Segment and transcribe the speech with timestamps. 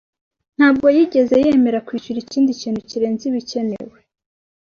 [0.57, 3.97] Ntabwo yigeze yemera kwishyura ikindi kintu kirenze ibikenewe.